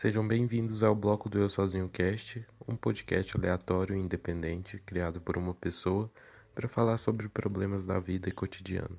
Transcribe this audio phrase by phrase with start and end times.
[0.00, 5.36] Sejam bem-vindos ao bloco do Eu Sozinho Cast, um podcast aleatório e independente criado por
[5.36, 6.10] uma pessoa
[6.54, 8.98] para falar sobre problemas da vida e cotidiano.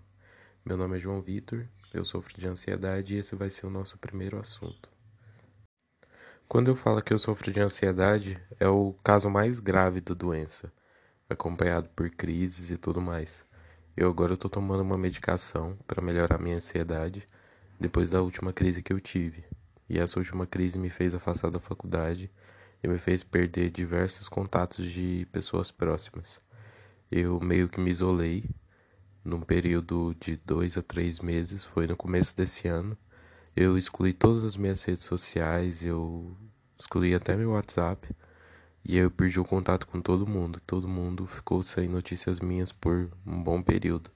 [0.63, 3.97] Meu nome é João Vitor, eu sofro de ansiedade e esse vai ser o nosso
[3.97, 4.91] primeiro assunto.
[6.47, 10.71] Quando eu falo que eu sofro de ansiedade, é o caso mais grave da doença,
[11.27, 13.43] acompanhado por crises e tudo mais.
[13.97, 17.25] Eu agora estou tomando uma medicação para melhorar minha ansiedade
[17.79, 19.43] depois da última crise que eu tive.
[19.91, 22.31] E essa última crise me fez afastar da faculdade
[22.81, 26.39] e me fez perder diversos contatos de pessoas próximas.
[27.11, 28.45] Eu meio que me isolei
[29.21, 32.97] num período de dois a três meses, foi no começo desse ano.
[33.53, 36.37] Eu excluí todas as minhas redes sociais, eu
[36.79, 38.07] excluí até meu WhatsApp
[38.87, 40.61] e eu perdi o contato com todo mundo.
[40.65, 44.09] Todo mundo ficou sem notícias minhas por um bom período.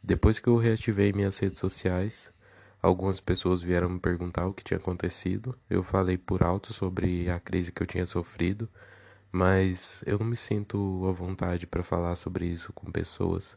[0.00, 2.32] Depois que eu reativei minhas redes sociais,
[2.82, 5.56] Algumas pessoas vieram me perguntar o que tinha acontecido.
[5.70, 8.68] Eu falei por alto sobre a crise que eu tinha sofrido,
[9.30, 13.56] mas eu não me sinto à vontade para falar sobre isso com pessoas.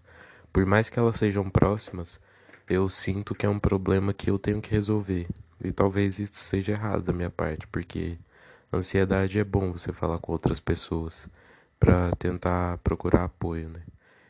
[0.54, 2.20] Por mais que elas sejam próximas,
[2.70, 5.28] eu sinto que é um problema que eu tenho que resolver.
[5.64, 8.20] E talvez isso seja errado da minha parte, porque
[8.72, 11.28] ansiedade é bom você falar com outras pessoas
[11.80, 13.82] para tentar procurar apoio, né?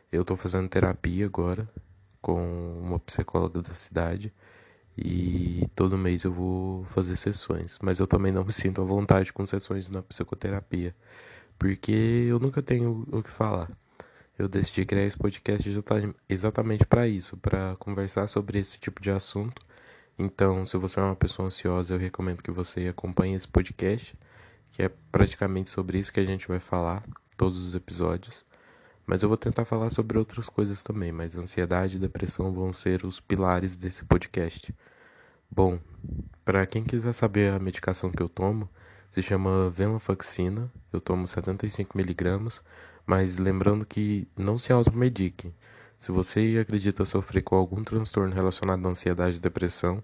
[0.09, 1.67] Eu estou fazendo terapia agora
[2.21, 4.33] com uma psicóloga da cidade
[4.97, 9.33] e todo mês eu vou fazer sessões, mas eu também não me sinto à vontade
[9.33, 10.95] com sessões na psicoterapia,
[11.59, 13.69] porque eu nunca tenho o que falar.
[14.37, 15.69] Eu decidi criar esse podcast
[16.27, 19.65] exatamente para isso, para conversar sobre esse tipo de assunto.
[20.19, 24.17] Então, se você é uma pessoa ansiosa, eu recomendo que você acompanhe esse podcast,
[24.71, 27.03] que é praticamente sobre isso que a gente vai falar,
[27.37, 28.45] todos os episódios.
[29.05, 33.05] Mas eu vou tentar falar sobre outras coisas também, mas ansiedade e depressão vão ser
[33.05, 34.73] os pilares desse podcast.
[35.49, 35.79] Bom,
[36.43, 38.67] para quem quiser saber a medicação que eu tomo,
[39.11, 42.61] se chama venlafaxina, eu tomo 75 miligramas,
[43.05, 45.53] mas lembrando que não se automedique.
[45.99, 50.03] Se você acredita sofrer com algum transtorno relacionado à ansiedade e depressão,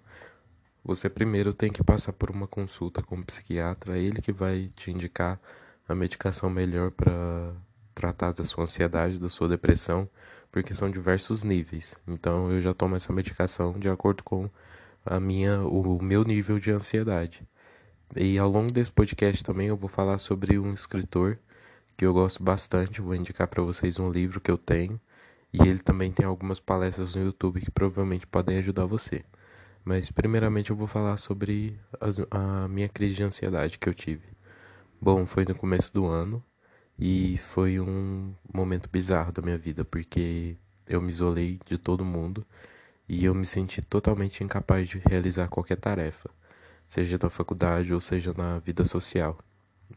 [0.84, 4.92] você primeiro tem que passar por uma consulta com um psiquiatra, ele que vai te
[4.92, 5.40] indicar
[5.88, 7.54] a medicação melhor para
[8.02, 10.10] tratar da sua ansiedade, da sua depressão,
[10.52, 11.96] porque são diversos níveis.
[12.08, 14.50] Então eu já tomo essa medicação de acordo com
[15.06, 17.48] a minha o meu nível de ansiedade.
[18.16, 21.38] E ao longo desse podcast também eu vou falar sobre um escritor
[21.96, 25.00] que eu gosto bastante, vou indicar para vocês um livro que eu tenho,
[25.54, 29.24] e ele também tem algumas palestras no YouTube que provavelmente podem ajudar você.
[29.86, 34.28] Mas primeiramente eu vou falar sobre as, a minha crise de ansiedade que eu tive.
[35.00, 36.44] Bom, foi no começo do ano,
[37.00, 40.56] e foi um momento bizarro da minha vida, porque
[40.88, 42.46] eu me isolei de todo mundo
[43.08, 46.30] e eu me senti totalmente incapaz de realizar qualquer tarefa,
[46.88, 49.38] seja na faculdade ou seja na vida social.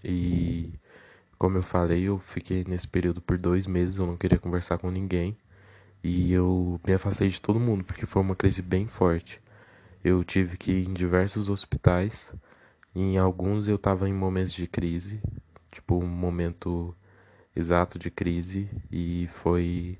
[0.03, 0.75] E
[1.39, 4.91] como eu falei, eu fiquei nesse período por dois meses, eu não queria conversar com
[4.91, 5.37] ninguém
[6.03, 9.41] e eu me afastei de todo mundo porque foi uma crise bem forte.
[10.03, 12.33] Eu tive que ir em diversos hospitais,
[12.95, 15.21] em alguns eu estava em momentos de crise,
[15.75, 16.95] tipo um momento
[17.55, 19.99] exato de crise e foi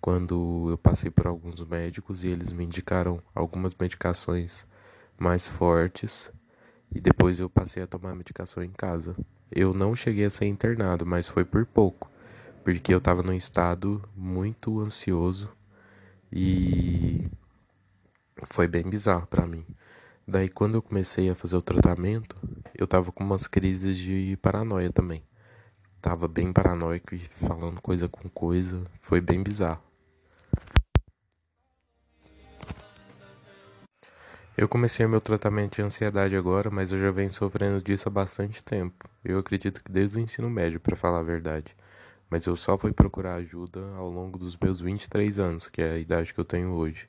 [0.00, 4.64] quando eu passei por alguns médicos e eles me indicaram algumas medicações
[5.18, 6.30] mais fortes
[6.94, 9.16] e depois eu passei a tomar medicação em casa.
[9.50, 12.08] Eu não cheguei a ser internado, mas foi por pouco,
[12.62, 15.50] porque eu estava num estado muito ansioso
[16.32, 17.28] e
[18.44, 19.66] foi bem bizarro para mim.
[20.26, 22.36] Daí quando eu comecei a fazer o tratamento,
[22.78, 25.24] eu tava com umas crises de paranoia também.
[26.00, 29.82] Tava bem paranoico e falando coisa com coisa, foi bem bizarro.
[34.56, 38.62] Eu comecei meu tratamento de ansiedade agora, mas eu já venho sofrendo disso há bastante
[38.62, 39.08] tempo.
[39.24, 41.76] Eu acredito que desde o ensino médio, para falar a verdade.
[42.30, 45.98] Mas eu só fui procurar ajuda ao longo dos meus 23 anos, que é a
[45.98, 47.08] idade que eu tenho hoje.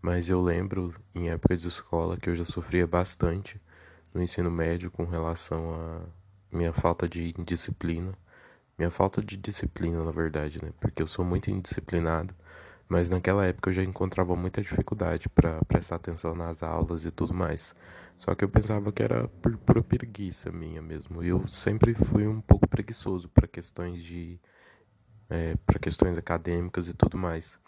[0.00, 3.60] Mas eu lembro, em época de escola, que eu já sofria bastante
[4.14, 6.02] no ensino médio com relação à
[6.56, 8.14] minha falta de disciplina.
[8.78, 10.70] Minha falta de disciplina, na verdade, né?
[10.80, 12.34] Porque eu sou muito indisciplinado.
[12.88, 17.34] Mas naquela época eu já encontrava muita dificuldade para prestar atenção nas aulas e tudo
[17.34, 17.74] mais.
[18.18, 21.22] Só que eu pensava que era por preguiça minha mesmo.
[21.22, 24.38] Eu sempre fui um pouco preguiçoso para questões de
[25.28, 27.58] é, para questões acadêmicas e tudo mais.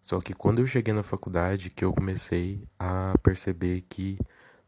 [0.00, 4.18] Só que quando eu cheguei na faculdade que eu comecei a perceber que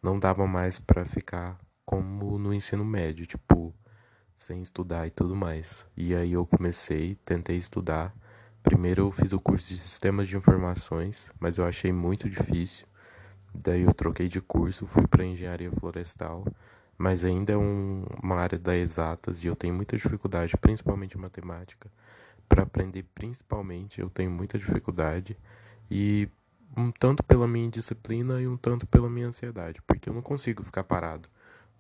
[0.04, 3.74] não dava mais para ficar como no ensino médio, tipo,
[4.34, 5.86] sem estudar e tudo mais.
[5.96, 8.14] E aí eu comecei, tentei estudar.
[8.62, 12.86] Primeiro eu fiz o curso de sistemas de informações, mas eu achei muito difícil.
[13.54, 16.44] Daí eu troquei de curso, fui para engenharia florestal.
[16.98, 21.20] mas ainda é um, uma área da exatas e eu tenho muita dificuldade, principalmente em
[21.20, 21.90] matemática.
[22.48, 25.36] Para aprender, principalmente, eu tenho muita dificuldade
[25.90, 26.28] e
[26.76, 30.62] um tanto pela minha disciplina e um tanto pela minha ansiedade, porque eu não consigo
[30.62, 31.28] ficar parado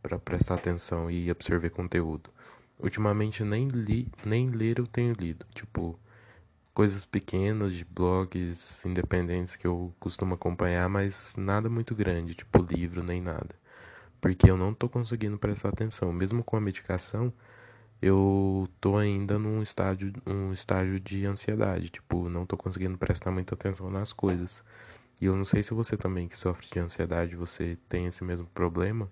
[0.02, 2.30] para prestar atenção e absorver conteúdo.
[2.78, 5.98] Ultimamente nem li, nem ler eu tenho lido, tipo
[6.72, 13.02] coisas pequenas de blogs independentes que eu costumo acompanhar, mas nada muito grande, tipo livro
[13.02, 13.54] nem nada
[14.24, 16.10] porque eu não estou conseguindo prestar atenção.
[16.10, 17.30] Mesmo com a medicação,
[18.04, 23.54] eu tô ainda num estágio, um estágio de ansiedade, tipo, não estou conseguindo prestar muita
[23.54, 24.62] atenção nas coisas.
[25.22, 28.46] E eu não sei se você também que sofre de ansiedade, você tem esse mesmo
[28.48, 29.10] problema,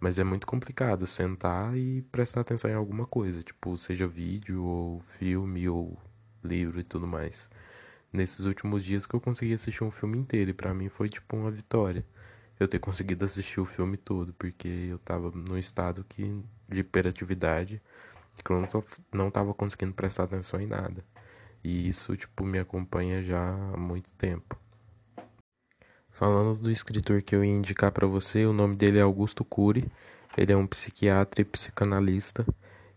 [0.00, 5.00] mas é muito complicado sentar e prestar atenção em alguma coisa, tipo, seja vídeo ou
[5.18, 5.96] filme ou
[6.42, 7.48] livro e tudo mais.
[8.12, 11.36] Nesses últimos dias que eu consegui assistir um filme inteiro e para mim foi tipo
[11.36, 12.04] uma vitória
[12.58, 17.80] eu ter conseguido assistir o filme todo, porque eu tava num estado que, de hiperatividade
[18.44, 21.04] que eu não, tô, não tava conseguindo prestar atenção em nada.
[21.62, 24.56] E isso, tipo, me acompanha já há muito tempo.
[26.10, 29.90] Falando do escritor que eu ia indicar para você, o nome dele é Augusto Cury.
[30.36, 32.46] Ele é um psiquiatra e psicanalista.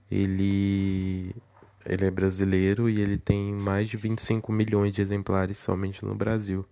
[0.10, 1.36] Ele
[1.86, 6.66] ele é brasileiro e ele tem mais de 25 milhões de exemplares somente no Brasil.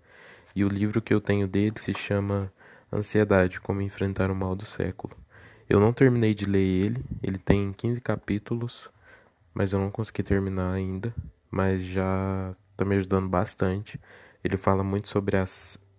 [0.55, 2.51] E o livro que eu tenho dele se chama
[2.91, 5.15] Ansiedade, como enfrentar o mal do século.
[5.69, 8.89] Eu não terminei de ler ele, ele tem 15 capítulos,
[9.53, 11.15] mas eu não consegui terminar ainda,
[11.49, 13.99] mas já está me ajudando bastante.
[14.43, 15.45] Ele fala muito sobre a,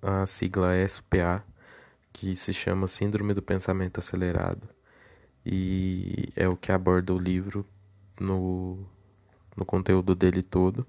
[0.02, 1.42] a sigla SPA,
[2.12, 4.68] que se chama Síndrome do Pensamento Acelerado,
[5.44, 7.66] e é o que aborda o livro
[8.20, 8.78] no,
[9.56, 10.86] no conteúdo dele todo.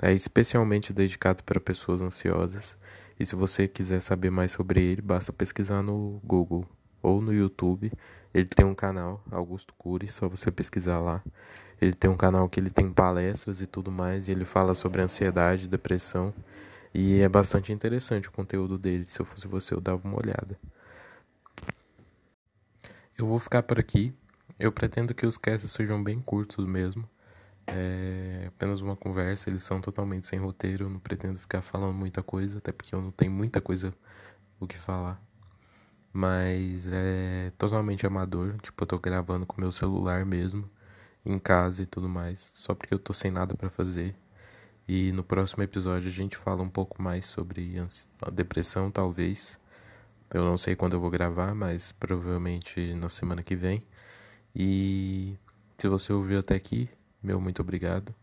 [0.00, 2.76] É especialmente dedicado para pessoas ansiosas.
[3.18, 6.66] E se você quiser saber mais sobre ele, basta pesquisar no Google
[7.06, 7.92] ou no YouTube.
[8.34, 11.22] Ele tem um canal, Augusto Cury, só você pesquisar lá.
[11.80, 15.00] Ele tem um canal que ele tem palestras e tudo mais, e ele fala sobre
[15.02, 16.34] ansiedade, depressão,
[16.92, 19.06] e é bastante interessante o conteúdo dele.
[19.06, 20.58] Se eu fosse você, eu dava uma olhada.
[23.16, 24.12] Eu vou ficar por aqui.
[24.58, 27.08] Eu pretendo que os casts sejam bem curtos mesmo.
[27.66, 32.22] É apenas uma conversa, eles são totalmente sem roteiro, eu não pretendo ficar falando muita
[32.22, 33.94] coisa, até porque eu não tenho muita coisa
[34.58, 35.20] o que falar.
[36.16, 40.66] Mas é totalmente amador, tipo, eu tô gravando com meu celular mesmo,
[41.22, 44.16] em casa e tudo mais, só porque eu tô sem nada para fazer.
[44.88, 47.76] E no próximo episódio a gente fala um pouco mais sobre
[48.22, 49.58] a depressão, talvez.
[50.32, 53.84] Eu não sei quando eu vou gravar, mas provavelmente na semana que vem.
[54.54, 55.36] E
[55.76, 56.88] se você ouviu até aqui,
[57.22, 58.14] meu muito obrigado.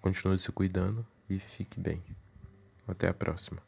[0.00, 2.00] Continue se cuidando e fique bem.
[2.86, 3.65] Até a próxima.